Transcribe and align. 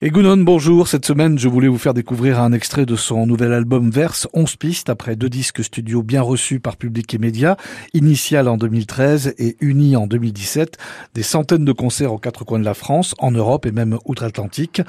Et 0.00 0.12
bonjour. 0.12 0.86
Cette 0.86 1.06
semaine, 1.06 1.40
je 1.40 1.48
voulais 1.48 1.66
vous 1.66 1.76
faire 1.76 1.92
découvrir 1.92 2.40
un 2.40 2.52
extrait 2.52 2.86
de 2.86 2.94
son 2.94 3.26
nouvel 3.26 3.52
album 3.52 3.90
Verse, 3.90 4.28
11 4.32 4.54
pistes, 4.54 4.90
après 4.90 5.16
deux 5.16 5.28
disques 5.28 5.64
studio 5.64 6.04
bien 6.04 6.22
reçus 6.22 6.60
par 6.60 6.76
public 6.76 7.12
et 7.14 7.18
médias, 7.18 7.56
Initial 7.94 8.46
en 8.46 8.56
2013 8.56 9.34
et 9.38 9.56
Uni 9.60 9.96
en 9.96 10.06
2017, 10.06 10.76
des 11.14 11.24
centaines 11.24 11.64
de 11.64 11.72
concerts 11.72 12.12
aux 12.12 12.18
quatre 12.18 12.44
coins 12.44 12.60
de 12.60 12.64
la 12.64 12.74
France, 12.74 13.16
en 13.18 13.32
Europe 13.32 13.66
et 13.66 13.72
même 13.72 13.98
outre-Atlantique. 14.04 14.82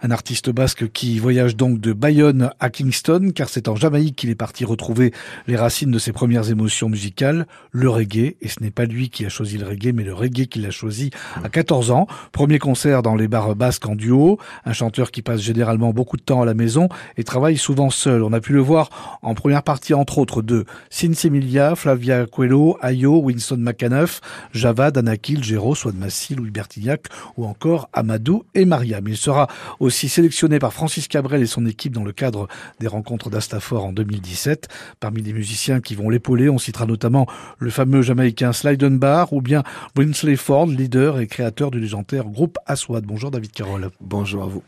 Un 0.00 0.10
artiste 0.10 0.48
basque 0.48 0.90
qui 0.92 1.18
voyage 1.18 1.56
donc 1.56 1.78
de 1.78 1.92
Bayonne 1.92 2.50
à 2.58 2.70
Kingston, 2.70 3.32
car 3.34 3.50
c'est 3.50 3.68
en 3.68 3.76
Jamaïque 3.76 4.16
qu'il 4.16 4.30
est 4.30 4.34
parti 4.34 4.64
retrouver 4.64 5.12
les 5.46 5.56
racines 5.56 5.90
de 5.90 5.98
ses 5.98 6.12
premières 6.12 6.50
émotions 6.50 6.88
musicales, 6.88 7.46
le 7.70 7.90
reggae, 7.90 8.36
et 8.40 8.48
ce 8.48 8.62
n'est 8.62 8.70
pas 8.70 8.86
lui 8.86 9.10
qui 9.10 9.26
a 9.26 9.28
choisi 9.28 9.58
le 9.58 9.66
reggae, 9.66 9.92
mais 9.92 10.04
le 10.04 10.14
reggae 10.14 10.46
qu'il 10.46 10.64
a 10.64 10.70
choisi 10.70 11.10
à 11.42 11.50
14 11.50 11.90
ans. 11.90 12.06
Premier 12.32 12.58
concert 12.58 13.02
dans 13.02 13.14
les 13.14 13.28
bars 13.28 13.54
basques 13.54 13.86
en 13.86 13.94
duo, 13.94 14.38
un 14.64 14.72
chanteur 14.72 15.10
qui 15.10 15.22
passe 15.22 15.40
généralement 15.40 15.92
beaucoup 15.92 16.16
de 16.16 16.22
temps 16.22 16.42
à 16.42 16.44
la 16.44 16.54
maison 16.54 16.88
et 17.16 17.24
travaille 17.24 17.56
souvent 17.56 17.90
seul. 17.90 18.22
On 18.22 18.32
a 18.32 18.40
pu 18.40 18.52
le 18.52 18.60
voir 18.60 19.18
en 19.22 19.34
première 19.34 19.62
partie 19.62 19.94
entre 19.94 20.18
autres 20.18 20.42
de 20.42 20.64
Sinsemilia, 20.90 21.76
Flavia 21.76 22.26
Coelho, 22.26 22.76
Ayo, 22.80 23.20
Winston 23.20 23.58
McAnuff, 23.58 24.20
Javad, 24.52 24.96
Anakil, 24.98 25.42
Géraud, 25.42 25.74
Massi, 25.92 26.34
Louis 26.34 26.50
Bertignac 26.50 27.06
ou 27.36 27.44
encore 27.44 27.88
Amadou 27.92 28.44
et 28.54 28.64
Mariam. 28.64 29.06
Il 29.08 29.16
sera 29.16 29.48
aussi 29.80 30.08
sélectionné 30.08 30.58
par 30.58 30.72
Francis 30.72 31.08
Cabrel 31.08 31.42
et 31.42 31.46
son 31.46 31.66
équipe 31.66 31.92
dans 31.92 32.04
le 32.04 32.12
cadre 32.12 32.48
des 32.80 32.86
rencontres 32.86 33.30
d'Astafor 33.30 33.84
en 33.84 33.92
2017. 33.92 34.68
Parmi 35.00 35.22
les 35.22 35.32
musiciens 35.32 35.80
qui 35.80 35.94
vont 35.94 36.08
l'épauler, 36.08 36.48
on 36.48 36.58
citera 36.58 36.86
notamment 36.86 37.26
le 37.58 37.70
fameux 37.70 38.02
jamaïcain 38.02 38.52
Slyden 38.52 38.98
Barr 38.98 39.32
ou 39.32 39.40
bien 39.40 39.62
Brinsley 39.94 40.36
Ford, 40.36 40.66
leader 40.66 41.18
et 41.18 41.26
créateur 41.26 41.70
du 41.70 41.80
légendaire 41.80 42.24
groupe 42.24 42.58
Aswad. 42.66 43.04
Bonjour 43.04 43.30
David 43.30 43.52
Carroll. 43.52 43.90
Bonjour 44.00 44.43
à 44.44 44.46
vous. 44.46 44.62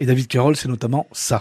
Et 0.00 0.06
David 0.06 0.28
Carroll, 0.28 0.56
c'est 0.56 0.68
notamment 0.68 1.06
ça. 1.12 1.40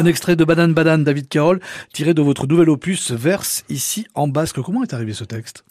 Un 0.00 0.06
extrait 0.06 0.34
de 0.34 0.44
Banan 0.44 0.68
Banan, 0.72 1.04
David 1.04 1.28
Carroll, 1.28 1.60
tiré 1.92 2.14
de 2.14 2.22
votre 2.22 2.46
nouvel 2.46 2.70
opus 2.70 3.10
Verse, 3.10 3.64
ici 3.68 4.06
en 4.14 4.28
basque. 4.28 4.60
Comment 4.62 4.82
est 4.82 4.94
arrivé 4.94 5.12
ce 5.12 5.24
texte? 5.24 5.64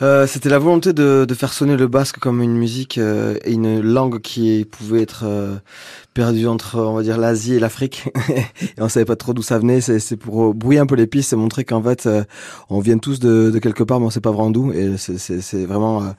Euh, 0.00 0.26
c'était 0.28 0.48
la 0.48 0.58
volonté 0.58 0.92
de, 0.92 1.24
de, 1.28 1.34
faire 1.34 1.52
sonner 1.52 1.76
le 1.76 1.88
basque 1.88 2.18
comme 2.18 2.40
une 2.40 2.56
musique 2.56 2.98
euh, 2.98 3.36
et 3.44 3.52
une 3.52 3.80
langue 3.80 4.20
qui 4.20 4.64
pouvait 4.70 5.02
être 5.02 5.24
euh, 5.24 5.56
perdue 6.14 6.46
entre, 6.46 6.78
on 6.78 6.94
va 6.94 7.02
dire, 7.02 7.18
l'Asie 7.18 7.54
et 7.54 7.58
l'Afrique. 7.58 8.08
et 8.28 8.42
on 8.78 8.88
savait 8.88 9.04
pas 9.04 9.16
trop 9.16 9.34
d'où 9.34 9.42
ça 9.42 9.58
venait. 9.58 9.80
C'est 9.80 10.16
pour 10.16 10.54
brouiller 10.54 10.78
un 10.78 10.86
peu 10.86 10.94
les 10.94 11.08
pistes 11.08 11.32
et 11.32 11.36
montrer 11.36 11.64
qu'en 11.64 11.82
fait, 11.82 12.08
on 12.70 12.78
vient 12.78 12.98
tous 12.98 13.18
de, 13.18 13.50
de, 13.50 13.58
quelque 13.58 13.82
part, 13.82 13.98
mais 13.98 14.06
on 14.06 14.10
sait 14.10 14.20
pas 14.20 14.30
vraiment 14.30 14.50
d'où. 14.50 14.72
Et 14.72 14.96
c'est 14.96 15.64
vraiment 15.64 16.14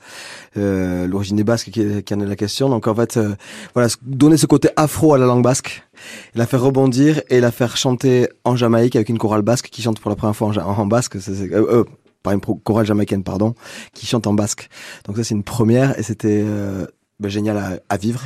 l'origine 0.56 1.36
des 1.36 1.44
Basques 1.44 1.70
qui, 1.70 2.02
qui 2.02 2.14
en 2.14 2.20
est 2.20 2.26
la 2.26 2.36
question. 2.36 2.68
Donc 2.68 2.86
en 2.86 2.94
fait, 2.94 3.18
voilà, 3.74 3.88
donner 4.02 4.36
ce 4.36 4.46
côté 4.46 4.68
afro 4.76 5.14
à 5.14 5.18
la 5.18 5.26
langue 5.26 5.42
basque, 5.42 5.82
la 6.34 6.46
faire 6.46 6.62
rebondir 6.62 7.22
et 7.30 7.40
la 7.40 7.50
faire 7.50 7.76
chanter 7.76 8.28
en 8.44 8.56
Jamaïque 8.56 8.96
avec 8.96 9.08
une 9.08 9.18
chorale 9.18 9.42
basque 9.42 9.68
qui 9.70 9.82
chante 9.82 10.00
pour 10.00 10.10
la 10.10 10.16
première 10.16 10.36
fois 10.36 10.52
en, 10.58 10.86
basque. 10.86 11.16
Par 12.22 12.32
une 12.32 12.40
chorale 12.40 12.86
jamaïcaine, 12.86 13.24
pardon, 13.24 13.54
qui 13.94 14.06
chante 14.06 14.26
en 14.26 14.34
basque. 14.34 14.68
Donc 15.06 15.16
ça, 15.16 15.24
c'est 15.24 15.34
une 15.34 15.44
première 15.44 15.98
et 15.98 16.02
c'était 16.02 16.42
euh, 16.44 16.86
bah, 17.18 17.28
génial 17.28 17.56
à, 17.56 17.78
à, 17.88 17.96
vivre. 17.96 18.22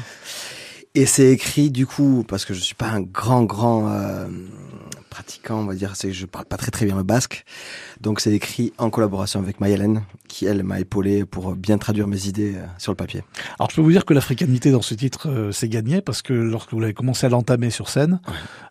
Et 0.95 1.06
c'est 1.06 1.31
écrit 1.33 1.70
du 1.70 1.87
coup 1.87 2.25
parce 2.28 2.45
que 2.45 2.55
je 2.55 2.61
suis 2.61 2.75
pas 2.75 2.89
un 2.89 3.00
grand 3.00 3.42
grand 3.42 3.89
euh, 3.89 4.28
pratiquant, 5.14 5.60
on 5.60 5.64
va 5.64 5.75
dire, 5.75 5.94
c'est 5.94 6.08
que 6.08 6.12
je 6.12 6.26
parle 6.26 6.44
pas 6.44 6.56
très 6.56 6.72
très 6.72 6.86
bien 6.86 6.97
le 6.97 7.04
basque. 7.04 7.44
Donc 8.00 8.19
c'est 8.19 8.32
écrit 8.32 8.72
en 8.78 8.91
collaboration 8.91 9.38
avec 9.38 9.60
Mayalen, 9.60 10.02
qui 10.26 10.44
elle 10.44 10.64
m'a 10.64 10.80
épaulé 10.80 11.25
pour 11.25 11.54
bien 11.54 11.78
traduire 11.78 12.08
mes 12.08 12.26
idées 12.26 12.54
euh, 12.56 12.66
sur 12.78 12.91
le 12.91 12.97
papier. 12.97 13.22
Alors 13.60 13.70
je 13.70 13.76
peux 13.76 13.82
vous 13.82 13.92
dire 13.92 14.04
que 14.04 14.12
l'africanité 14.12 14.72
dans 14.72 14.82
ce 14.82 14.92
titre 14.94 15.28
euh, 15.28 15.53
s'est 15.53 15.69
gagnée 15.69 16.00
parce 16.00 16.20
que 16.20 16.32
lorsque 16.32 16.72
vous 16.72 16.82
avez 16.82 16.94
commencé 16.94 17.26
à 17.26 17.28
l'entamer 17.28 17.70
sur 17.70 17.88
scène, 17.88 18.19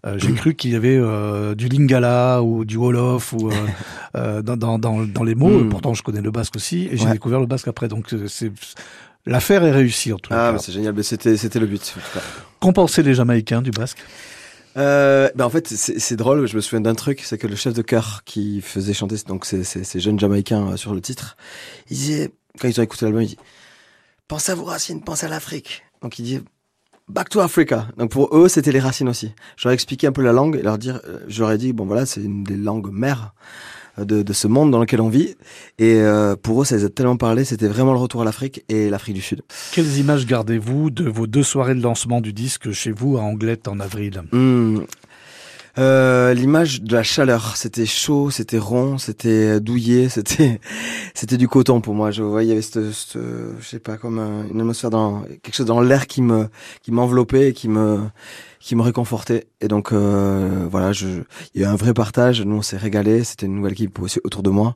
euh, 0.06 0.20
j'ai 0.20 0.34
cru 0.34 0.54
qu'il 0.54 0.72
y 0.72 0.76
avait 0.76 0.98
euh, 0.98 1.56
du 1.56 1.70
lingala 1.70 2.44
ou 2.44 2.66
du 2.66 2.76
wolof 2.76 3.32
ou 3.32 3.50
dans, 4.14 4.58
dans, 4.58 4.78
dans, 4.78 5.24
les 5.24 5.36
mots. 5.36 5.64
Mm. 5.64 5.70
Pourtant 5.70 5.94
je 5.94 6.04
connais 6.04 6.22
le 6.22 6.32
basque 6.32 6.58
aussi 6.58 6.90
et 6.92 6.98
j'ai 6.98 7.10
découvert 7.10 7.40
le 7.40 7.48
basque 7.48 7.70
après. 7.70 7.88
Donc 7.88 8.14
c'est 8.28 8.52
L'affaire 9.26 9.64
est 9.64 9.72
réussie 9.72 10.12
en 10.12 10.18
tout 10.18 10.32
ah, 10.34 10.36
cas. 10.36 10.54
Ah, 10.56 10.60
c'est 10.60 10.74
génial, 10.74 11.02
c'était 11.02 11.38
c'était 11.38 11.60
le 11.60 11.68
but. 11.68 11.96
Qu'ont 12.60 12.74
pensé 12.74 13.02
les 13.02 13.14
Jamaïcains 13.14 13.62
du 13.62 13.72
basque? 13.72 14.00
Euh, 14.78 15.30
ben 15.36 15.46
en 15.46 15.50
fait, 15.50 15.68
c'est 15.68 16.16
drôle. 16.16 16.48
Je 16.48 16.56
me 16.56 16.62
souviens 16.62 16.82
d'un 16.82 16.96
truc, 16.96 17.22
c'est 17.24 17.38
que 17.38 17.48
le 17.48 17.56
chef 17.56 17.74
de 17.74 17.82
chœur 17.82 18.24
qui 18.26 18.62
faisait 18.62 18.94
chanter 18.94 19.16
donc 19.28 19.46
ces, 19.46 19.64
ces, 19.64 19.84
ces 19.84 20.00
jeunes 20.00 20.20
Jamaïcains 20.20 20.72
euh, 20.72 20.78
sur 20.78 20.94
le 20.94 21.02
titre, 21.02 21.38
il 21.90 21.98
disait 21.98 22.32
quand 22.60 22.68
ils 22.68 22.80
ont 22.80 22.84
écouté 22.84 23.06
l'album, 23.06 23.22
il 23.22 23.30
dit 23.30 23.38
pensez 24.28 24.52
à 24.52 24.56
vos 24.56 24.66
racines, 24.66 25.04
pensez 25.04 25.26
à 25.26 25.30
l'Afrique. 25.30 25.84
Donc 26.02 26.20
il 26.20 26.24
dit 26.24 26.40
Back 27.08 27.30
to 27.30 27.40
Africa. 27.42 27.88
Donc 27.98 28.12
pour 28.12 28.36
eux, 28.36 28.48
c'était 28.48 28.72
les 28.72 28.80
racines 28.80 29.10
aussi. 29.10 29.34
J'aurais 29.58 29.76
expliqué 29.76 30.08
un 30.08 30.12
peu 30.12 30.22
la 30.22 30.32
langue 30.32 30.56
et 30.56 30.62
leur 30.62 30.78
dire, 30.78 31.02
euh, 31.06 31.20
j'aurais 31.28 31.58
dit 31.58 31.74
bon 31.74 31.86
voilà, 31.86 32.06
c'est 32.06 32.22
une 32.22 32.44
des 32.44 32.58
langues 32.58 32.92
mères 32.92 33.34
de, 33.98 34.24
de, 34.24 34.34
ce 34.34 34.48
monde 34.48 34.72
dans 34.72 34.80
lequel 34.80 35.02
on 35.02 35.10
vit. 35.10 35.36
Et 35.80 35.96
euh, 35.96 36.36
pour 36.36 36.62
eux, 36.62 36.66
ça 36.66 36.76
les 36.76 36.86
a 36.86 36.90
tellement 36.90 37.18
parlé, 37.18 37.46
c'était 37.46 37.68
vraiment 37.68 37.94
le 37.94 38.00
retour 38.00 38.22
à 38.22 38.26
l'Afrique 38.26 38.64
et 38.70 38.90
l'Afrique 38.90 39.16
du 39.16 39.22
Sud. 39.22 39.42
Quelles 39.72 39.98
images 39.98 40.26
gardez-vous 40.26 40.90
de 40.90 41.10
vos 41.10 41.28
deux 41.28 41.44
soirées 41.44 41.76
de 41.76 41.82
lancement 41.82 42.22
du 42.22 42.34
disque 42.34 42.72
chez 42.72 42.92
vous 42.92 43.18
à 43.18 43.22
Anglette 43.22 43.68
en 43.68 43.80
avril? 43.80 44.24
Mmh. 44.32 44.80
Euh, 45.80 46.34
l'image 46.36 46.84
de 46.84 46.96
la 46.96 47.02
chaleur, 47.02 47.58
c'était 47.58 47.88
chaud, 47.88 48.30
c'était 48.30 48.60
rond, 48.60 49.00
c'était 49.00 49.60
douillet, 49.60 50.08
c'était 50.10 50.60
c'était 51.16 51.38
du 51.38 51.48
coton 51.48 51.82
pour 51.82 51.96
moi. 51.96 52.12
Je 52.12 52.22
voyais 52.22 52.48
il 52.48 52.50
y 52.50 52.54
avait 52.54 52.62
cette, 52.62 53.18
je 53.18 53.66
sais 53.66 53.80
pas 53.80 53.98
comme 53.98 54.20
une 54.20 54.60
atmosphère 54.60 54.92
dans 54.92 55.24
quelque 55.42 55.56
chose 55.56 55.66
dans 55.66 55.82
l'air 55.82 56.08
qui 56.08 56.22
me 56.22 56.48
qui 56.82 56.92
m'enveloppait 56.92 57.50
et 57.50 57.54
qui 57.54 57.70
me 57.70 58.02
qui 58.60 58.76
me 58.76 58.82
réconfortait. 58.82 59.48
Et 59.62 59.68
donc 59.68 59.92
euh, 59.92 60.68
voilà, 60.70 60.92
je, 60.94 61.08
il 61.56 61.62
y 61.62 61.66
a 61.66 61.68
eu 61.68 61.72
un 61.72 61.76
vrai 61.76 61.94
partage. 61.94 62.42
Nous, 62.42 62.56
on 62.56 62.62
s'est 62.62 62.78
régalé. 62.78 63.24
C'était 63.24 63.48
une 63.48 63.56
nouvelle 63.56 63.74
équipe 63.74 64.00
aussi 64.00 64.20
autour 64.24 64.44
de 64.44 64.50
moi 64.50 64.76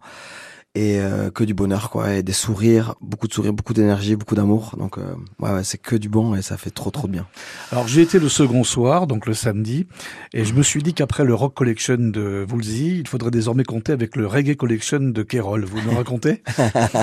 et 0.77 0.99
euh, 0.99 1.31
que 1.31 1.43
du 1.43 1.55
bonheur 1.55 1.89
quoi 1.89 2.13
et 2.13 2.21
des 2.21 2.33
sourires 2.33 2.93
beaucoup 3.01 3.27
de 3.27 3.33
sourires 3.33 3.53
beaucoup 3.53 3.73
d'énergie 3.73 4.15
beaucoup 4.15 4.35
d'amour. 4.35 4.75
Donc 4.77 4.99
euh, 4.99 5.15
ouais, 5.39 5.51
ouais 5.51 5.63
c'est 5.63 5.79
que 5.79 5.95
du 5.95 6.07
bon 6.07 6.35
et 6.35 6.43
ça 6.43 6.55
fait 6.55 6.69
trop 6.69 6.91
trop 6.91 7.07
de 7.07 7.13
bien. 7.13 7.25
Alors 7.71 7.87
j'ai 7.87 8.03
été 8.03 8.19
le 8.19 8.29
second 8.29 8.63
soir 8.63 9.07
donc 9.07 9.25
le 9.25 9.33
samedi 9.33 9.87
et 10.33 10.45
je 10.45 10.53
me 10.53 10.61
suis 10.61 10.83
dit 10.83 10.93
qu'après 10.93 11.25
le 11.25 11.33
rock 11.33 11.55
collection 11.55 11.97
de 11.97 12.45
Woolsey 12.51 12.99
il 12.99 13.07
faudrait 13.07 13.31
désormais 13.31 13.63
compter 13.63 13.91
avec 13.91 14.15
le 14.15 14.27
reggae 14.27 14.55
collection 14.55 14.99
de 14.99 15.23
Kerol 15.23 15.65
vous 15.65 15.81
me 15.81 15.95
racontez? 15.95 16.43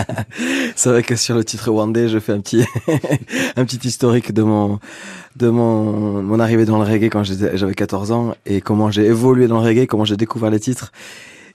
C'est 0.76 0.90
vrai 0.90 1.02
que 1.02 1.16
sur 1.16 1.34
le 1.34 1.44
titre 1.44 1.70
One 1.72 1.92
Day 1.92 2.08
je 2.08 2.20
fais 2.20 2.32
un 2.32 2.40
petit 2.40 2.64
un 3.56 3.64
petit 3.64 3.88
historique 3.88 4.32
de 4.32 4.44
mon 4.44 4.78
de 5.34 5.48
mon 5.48 6.22
mon 6.22 6.38
arrivée 6.38 6.64
dans 6.64 6.78
le 6.78 6.84
reggae 6.84 7.10
quand 7.10 7.24
j'avais 7.24 7.74
14 7.74 8.12
ans 8.12 8.36
et 8.46 8.60
comment 8.60 8.92
j'ai 8.92 9.06
évolué 9.06 9.48
dans 9.48 9.60
le 9.60 9.66
reggae 9.66 9.86
comment 9.88 10.04
j'ai 10.04 10.16
découvert 10.16 10.50
les 10.50 10.60
titres 10.60 10.92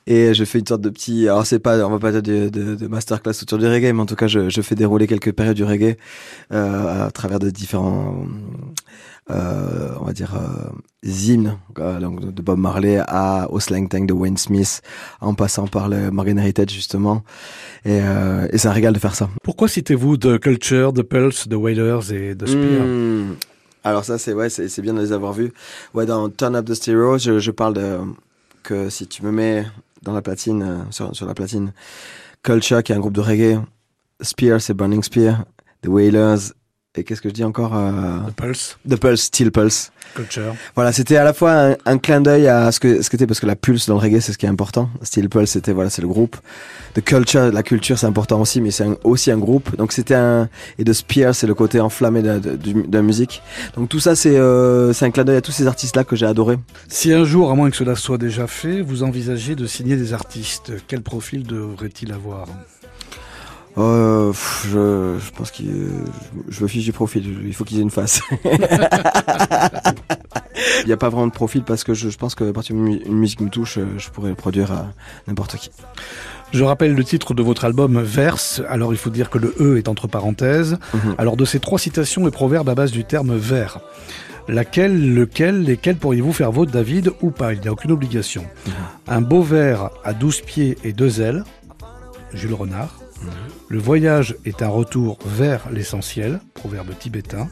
et 0.09 0.33
je 0.33 0.43
fais 0.43 0.59
une 0.59 0.67
sorte 0.67 0.81
de 0.81 0.89
petit 0.89 1.29
alors 1.29 1.45
c'est 1.45 1.59
pas 1.59 1.85
on 1.85 1.91
va 1.91 1.99
pas 1.99 2.11
dire 2.11 2.23
de, 2.23 2.49
de, 2.49 2.75
de, 2.75 2.87
masterclass 2.87 3.41
autour 3.41 3.59
du 3.59 3.67
reggae 3.67 3.93
mais 3.93 4.01
en 4.01 4.05
tout 4.05 4.15
cas 4.15 4.27
je, 4.27 4.49
je 4.49 4.61
fais 4.61 4.75
dérouler 4.75 5.07
quelques 5.07 5.31
périodes 5.31 5.55
du 5.55 5.63
reggae 5.63 5.95
euh, 6.51 7.07
à 7.07 7.11
travers 7.11 7.39
de 7.39 7.49
différents 7.49 8.25
euh, 9.31 9.93
on 10.01 10.05
va 10.05 10.13
dire 10.13 10.33
euh, 10.35 11.07
hymnes 11.07 11.57
euh, 11.77 11.99
donc 11.99 12.33
de 12.33 12.41
Bob 12.41 12.57
Marley 12.57 12.99
à 13.07 13.47
au 13.51 13.59
Slang 13.59 13.87
Tank 13.87 14.07
de 14.07 14.13
Wayne 14.13 14.37
Smith 14.37 14.81
en 15.21 15.35
passant 15.35 15.67
par 15.67 15.87
le 15.87 16.09
Morgan 16.09 16.39
Heritage 16.39 16.71
justement. 16.71 17.23
Et, 17.85 17.99
et 18.51 18.57
c'est 18.57 18.67
un 18.67 18.71
régal 18.71 18.93
de 18.93 18.99
faire 18.99 19.15
ça. 19.15 19.29
Pourquoi 19.43 19.67
citez-vous 19.67 20.17
The 20.17 20.39
Culture 20.39 20.93
The 20.93 21.03
Pulse 21.03 21.47
The 21.47 21.53
Wailers 21.53 22.11
et 22.11 22.35
The 22.35 22.47
Spear? 22.47 22.85
Mmh. 22.85 23.35
alors 23.83 24.03
ça 24.03 24.17
c'est 24.17 24.33
ouais 24.33 24.49
c'est 24.49 24.81
bien 24.81 24.95
de 24.95 24.99
les 24.99 25.11
avoir 25.11 25.33
vus. 25.33 25.53
Ouais 25.93 26.07
dans 26.07 26.27
Turn 26.29 26.55
Up 26.55 26.65
the 26.65 26.73
Stereo 26.73 27.19
je, 27.19 27.37
je 27.37 27.51
parle 27.51 27.75
de 27.75 27.99
que 28.63 28.89
si 28.89 29.07
tu 29.07 29.23
me 29.23 29.31
mets 29.31 29.65
dans 30.01 30.13
la 30.13 30.21
platine, 30.21 30.63
euh, 30.63 30.91
sur, 30.91 31.15
sur 31.15 31.25
la 31.25 31.33
platine. 31.33 31.73
Culture, 32.43 32.83
qui 32.83 32.91
est 32.91 32.95
un 32.95 32.99
groupe 32.99 33.13
de 33.13 33.21
reggae. 33.21 33.59
Spear, 34.21 34.61
c'est 34.61 34.73
Burning 34.73 35.03
Spear. 35.03 35.45
The 35.81 35.87
Wailers. 35.87 36.53
Et 36.97 37.03
qu'est-ce 37.03 37.21
que 37.21 37.29
je 37.29 37.35
dis 37.35 37.43
encore 37.43 37.75
euh... 37.75 38.17
The 38.29 38.33
Pulse. 38.33 38.79
The 38.89 38.95
Pulse, 38.95 39.21
Steel 39.21 39.51
Pulse. 39.51 39.91
Culture. 40.15 40.55
Voilà, 40.73 40.91
c'était 40.91 41.17
à 41.17 41.23
la 41.23 41.33
fois 41.33 41.51
un, 41.51 41.75
un 41.85 41.97
clin 41.99 42.19
d'œil 42.19 42.47
à 42.47 42.71
ce 42.71 42.79
que 42.79 43.03
ce 43.03 43.11
qu'était 43.11 43.27
parce 43.27 43.39
que 43.39 43.45
la 43.45 43.55
pulse 43.55 43.85
dans 43.85 43.93
le 43.93 43.99
reggae, 43.99 44.19
c'est 44.19 44.33
ce 44.33 44.39
qui 44.39 44.47
est 44.47 44.49
important. 44.49 44.89
Steel 45.03 45.29
Pulse, 45.29 45.51
c'était 45.51 45.71
voilà, 45.71 45.91
c'est 45.91 46.01
le 46.01 46.07
groupe. 46.07 46.35
The 46.95 47.01
Culture, 47.01 47.51
la 47.51 47.61
culture, 47.61 47.99
c'est 47.99 48.07
important 48.07 48.41
aussi, 48.41 48.59
mais 48.59 48.71
c'est 48.71 48.87
aussi 49.03 49.29
un 49.29 49.37
groupe. 49.37 49.75
Donc 49.75 49.91
c'était 49.91 50.15
un 50.15 50.49
et 50.79 50.83
de 50.83 50.91
Spear, 50.91 51.35
c'est 51.35 51.45
le 51.45 51.53
côté 51.53 51.79
enflammé 51.79 52.23
de, 52.23 52.39
de, 52.39 52.55
de, 52.55 52.81
de, 52.81 52.97
la 52.97 53.03
musique. 53.03 53.43
Donc 53.75 53.87
tout 53.87 53.99
ça, 53.99 54.15
c'est 54.15 54.35
euh, 54.35 54.91
c'est 54.91 55.05
un 55.05 55.11
clin 55.11 55.25
d'œil 55.25 55.37
à 55.37 55.41
tous 55.41 55.51
ces 55.51 55.67
artistes-là 55.67 56.03
que 56.03 56.15
j'ai 56.15 56.25
adoré. 56.25 56.57
Si 56.87 57.13
un 57.13 57.23
jour, 57.23 57.51
à 57.51 57.53
moins 57.53 57.69
que 57.69 57.77
cela 57.77 57.95
soit 57.95 58.17
déjà 58.17 58.47
fait, 58.47 58.81
vous 58.81 59.03
envisagez 59.03 59.55
de 59.55 59.67
signer 59.67 59.95
des 59.95 60.13
artistes, 60.13 60.71
quel 60.87 61.03
profil 61.03 61.43
devrait-il 61.43 62.11
avoir? 62.11 62.47
Euh, 63.77 64.33
je, 64.65 65.17
je, 65.19 65.31
pense 65.31 65.51
que 65.51 65.63
je 66.47 66.63
me 66.63 66.67
fiche 66.67 66.85
du 66.85 66.91
profil. 66.91 67.23
Il 67.45 67.53
faut 67.53 67.63
qu'ils 67.63 67.79
aient 67.79 67.83
une 67.83 67.89
face. 67.91 68.21
Il 70.83 70.87
n'y 70.87 70.93
a 70.93 70.97
pas 70.97 71.09
vraiment 71.09 71.27
de 71.27 71.31
profil 71.31 71.63
parce 71.63 71.83
que 71.83 71.93
je, 71.93 72.09
je 72.09 72.17
pense 72.17 72.35
que 72.35 72.49
à 72.49 72.53
partir 72.53 72.75
d'une 72.75 73.13
musique 73.13 73.41
me 73.41 73.49
touche, 73.49 73.79
je 73.97 74.09
pourrais 74.09 74.29
le 74.29 74.35
produire 74.35 74.71
à 74.71 74.87
n'importe 75.27 75.55
qui. 75.57 75.71
Je 76.51 76.63
rappelle 76.63 76.95
le 76.95 77.03
titre 77.03 77.33
de 77.33 77.43
votre 77.43 77.65
album 77.65 78.01
Verse. 78.01 78.61
Alors 78.67 78.93
il 78.93 78.97
faut 78.97 79.11
dire 79.11 79.29
que 79.29 79.37
le 79.37 79.53
E 79.59 79.77
est 79.77 79.87
entre 79.87 80.07
parenthèses. 80.07 80.77
Mhm. 80.93 81.15
Alors 81.17 81.37
de 81.37 81.45
ces 81.45 81.59
trois 81.59 81.77
citations 81.77 82.27
et 82.27 82.31
proverbes 82.31 82.69
à 82.69 82.75
base 82.75 82.91
du 82.91 83.05
terme 83.05 83.35
vers, 83.35 83.79
laquelle, 84.47 85.13
lequel, 85.13 85.63
lesquels 85.63 85.97
pourriez-vous 85.97 86.33
faire 86.33 86.51
vôtre 86.51 86.71
David 86.71 87.11
ou 87.21 87.29
pas? 87.29 87.53
Il 87.53 87.61
n'y 87.61 87.67
a 87.67 87.71
aucune 87.71 87.91
obligation. 87.91 88.43
Mhm. 88.65 88.73
Un 89.07 89.21
beau 89.21 89.43
ver 89.43 89.91
à 90.03 90.13
douze 90.13 90.41
pieds 90.41 90.77
et 90.83 90.91
deux 90.91 91.21
ailes, 91.21 91.43
Jules 92.33 92.53
Renard. 92.53 92.98
Le 93.67 93.79
voyage 93.79 94.35
est 94.45 94.61
un 94.61 94.69
retour 94.69 95.17
vers 95.25 95.69
l'essentiel, 95.71 96.39
proverbe 96.53 96.89
tibétain. 96.97 97.47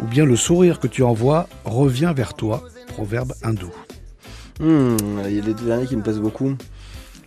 Ou 0.00 0.06
bien 0.06 0.24
le 0.24 0.36
sourire 0.36 0.78
que 0.78 0.86
tu 0.86 1.02
envoies 1.02 1.48
revient 1.64 2.12
vers 2.14 2.34
toi, 2.34 2.62
proverbe 2.88 3.32
hindou. 3.42 3.72
Hmm, 4.60 4.96
il 5.26 5.36
y 5.36 5.38
a 5.38 5.42
les 5.42 5.54
deux 5.54 5.66
derniers 5.66 5.86
qui 5.86 5.96
me 5.96 6.02
plaisent 6.02 6.20
beaucoup. 6.20 6.54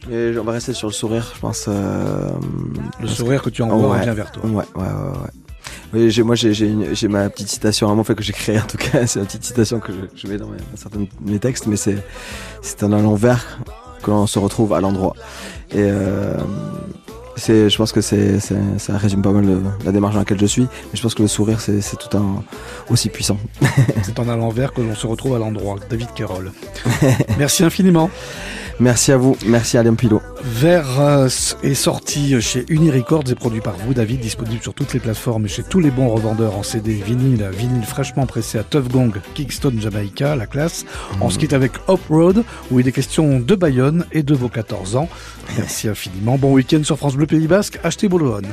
Et 0.09 0.35
on 0.39 0.43
va 0.43 0.53
rester 0.53 0.73
sur 0.73 0.87
le 0.87 0.93
sourire, 0.93 1.31
je 1.35 1.39
pense. 1.39 1.65
Euh, 1.67 2.29
le 3.01 3.07
sourire 3.07 3.41
que, 3.41 3.49
tu 3.49 3.61
envoies 3.63 3.97
revient 3.97 4.13
vers 4.15 4.31
toi. 4.31 4.45
Ouais, 4.45 4.51
ouais, 4.53 4.63
ouais. 4.75 4.83
ouais. 4.83 5.29
Oui, 5.91 6.11
j'ai, 6.11 6.21
moi 6.21 6.35
j'ai, 6.35 6.53
j'ai, 6.53 7.07
ma 7.07 7.29
petite 7.29 7.47
citation 7.47 7.87
vraiment 7.87 8.03
fait 8.03 8.13
que 8.13 8.21
j'ai 8.21 8.33
créé 8.33 8.59
en 8.59 8.67
tout 8.67 8.77
cas. 8.77 9.05
C'est 9.07 9.19
une 9.19 9.25
petite 9.25 9.43
citation 9.43 9.79
que 9.79 9.91
je, 9.91 9.99
je 10.15 10.27
mets 10.27 10.37
dans, 10.37 10.47
mes, 10.47 10.57
certains 10.75 10.99
de 10.99 11.07
mes 11.21 11.39
textes, 11.39 11.65
mais 11.65 11.77
c'est 11.77 11.97
c'est 12.61 12.83
un 12.83 12.89
l'envers 12.89 13.59
que 14.03 14.11
l'on 14.11 14.27
se 14.27 14.37
retrouve 14.37 14.73
à 14.73 14.81
l'endroit. 14.81 15.15
Et 15.71 15.77
euh, 15.77 16.37
c'est, 17.39 17.69
je 17.69 17.77
pense 17.77 17.91
que 17.91 18.01
c'est, 18.01 18.39
ça 18.39 18.97
résume 18.97 19.21
pas 19.21 19.31
mal 19.31 19.45
la 19.86 19.91
démarche 19.91 20.13
dans 20.13 20.19
laquelle 20.19 20.39
je 20.39 20.45
suis. 20.45 20.63
Mais 20.63 20.95
je 20.95 21.01
pense 21.01 21.15
que 21.15 21.21
le 21.21 21.27
sourire 21.27 21.59
c'est, 21.59 21.80
tout 21.97 22.18
un 22.18 22.44
aussi 22.89 23.09
puissant. 23.09 23.38
c'est 24.03 24.19
en 24.19 24.30
à 24.30 24.36
l'envers 24.36 24.74
que 24.74 24.81
l'on 24.81 24.95
se 24.95 25.07
retrouve 25.07 25.36
à 25.36 25.39
l'endroit. 25.39 25.77
David 25.89 26.13
Carroll. 26.13 26.51
Merci 27.38 27.63
infiniment. 27.63 28.09
Merci 28.79 29.11
à 29.11 29.17
vous, 29.17 29.35
merci 29.45 29.77
à 29.77 29.83
Pilot. 29.83 30.21
Vers 30.41 31.01
euh, 31.01 31.27
est 31.63 31.73
sorti 31.73 32.39
chez 32.41 32.65
Unirecords 32.69 33.25
et 33.29 33.35
produit 33.35 33.59
par 33.59 33.75
vous, 33.75 33.93
David, 33.93 34.21
disponible 34.21 34.61
sur 34.61 34.73
toutes 34.73 34.93
les 34.93 35.01
plateformes 35.01 35.45
et 35.45 35.49
chez 35.49 35.63
tous 35.63 35.81
les 35.81 35.91
bons 35.91 36.07
revendeurs 36.07 36.55
en 36.55 36.63
CD 36.63 36.93
vinyle, 36.93 37.49
vinyle 37.51 37.83
fraîchement 37.83 38.25
pressé 38.25 38.57
à 38.57 38.63
Tough 38.63 38.87
Gong, 38.87 39.11
Kingston, 39.33 39.73
Jamaica, 39.77 40.37
la 40.37 40.47
classe. 40.47 40.85
On 41.19 41.27
mmh. 41.27 41.31
se 41.31 41.39
quitte 41.39 41.53
avec 41.53 41.73
Up 41.89 41.99
Road, 42.09 42.43
où 42.71 42.79
il 42.79 42.87
est 42.87 42.93
question 42.93 43.39
de 43.39 43.55
Bayonne 43.55 44.05
et 44.13 44.23
de 44.23 44.33
vos 44.33 44.49
14 44.49 44.95
ans. 44.95 45.09
Merci 45.57 45.89
infiniment. 45.89 46.37
Bon 46.37 46.53
week-end 46.53 46.83
sur 46.83 46.97
France 46.97 47.15
Bleu 47.15 47.25
Pays 47.25 47.47
Basque. 47.47 47.79
Achetez 47.83 48.07
Boulogne. 48.07 48.47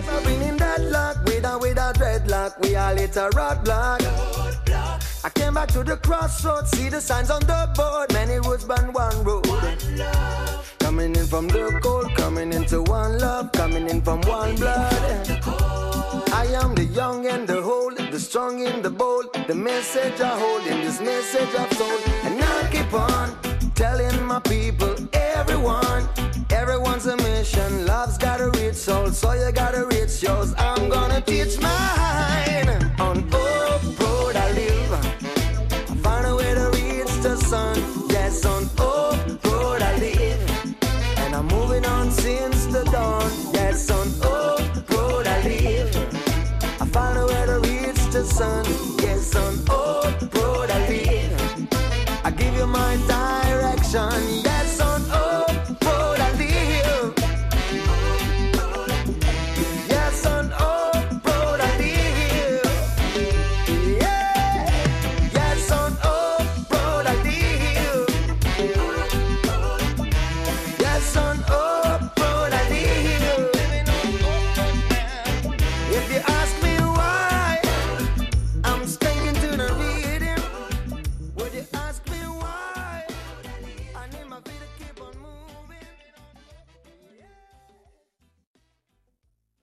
I 5.27 5.31
came 5.31 5.55
back 5.55 5.67
to 5.73 5.83
the 5.83 5.97
crossroads, 5.97 6.71
see 6.71 6.89
the 6.89 7.01
signs 7.01 7.31
on 7.33 7.41
the 7.41 7.69
board. 7.75 8.13
Many 8.13 8.39
roads, 8.39 8.63
but 8.63 8.85
one 8.95 9.25
road. 9.25 9.45
One 9.49 9.99
love. 9.99 10.77
Coming 10.79 11.17
in 11.17 11.27
from 11.27 11.49
the 11.49 11.81
cold, 11.83 12.15
coming 12.15 12.53
into 12.53 12.81
one 12.83 13.19
love, 13.19 13.51
coming 13.51 13.91
in 13.91 14.03
from 14.03 14.21
one 14.21 14.55
blood. 14.55 14.95
I 16.33 16.47
am 16.63 16.77
the 16.77 16.85
young 16.85 17.27
and 17.27 17.45
the 17.45 17.61
old, 17.61 17.97
the 17.97 18.21
strong 18.21 18.65
and 18.69 18.85
the 18.85 18.91
bold. 18.91 19.27
The 19.49 19.55
message 19.57 20.21
I 20.21 20.39
hold 20.39 20.65
in 20.65 20.85
this 20.85 21.01
message 21.01 21.53
I've 21.59 21.77
told. 21.77 22.01
And 22.23 22.41
I 22.41 22.69
keep 22.71 22.93
on 22.95 23.37
telling 23.75 24.25
my 24.25 24.39
people, 24.39 24.95
everyone, 25.13 26.09
everyone's 26.51 27.07
a 27.07 27.17
mission. 27.17 27.85
Love's 27.85 28.17
got 28.17 28.41
a 28.41 28.51
rich 28.51 28.77
soul, 28.77 29.11
so 29.11 29.33
you 29.33 29.51
gotta 29.51 29.87
reach 29.87 30.23
yours. 30.23 30.36
sun. 48.27 48.96